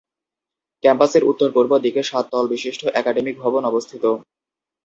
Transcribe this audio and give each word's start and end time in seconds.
ক্যাম্পাসের 0.83 1.23
উত্তরপূর্ব 1.23 1.71
দিকে 1.85 2.01
সাত 2.03 2.25
তল 2.31 2.45
বিশিষ্ট 2.53 2.81
অ্যাকাডেমিক 2.87 3.35
ভবন 3.43 3.63
অবস্থিত। 3.65 4.03